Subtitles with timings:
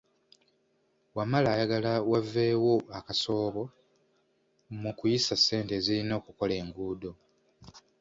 [1.17, 3.63] Wamala ayagala waveewo akasoobo
[4.81, 7.11] mu kuyisa ssente ezirina okukola enguudo.